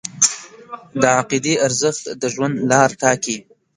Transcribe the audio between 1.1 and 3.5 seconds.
عقیدې ارزښت د ژوند لار ټاکي.